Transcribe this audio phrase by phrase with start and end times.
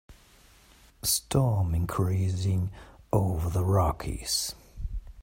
[1.03, 2.71] Storm increasing
[3.13, 4.55] over the Rockies.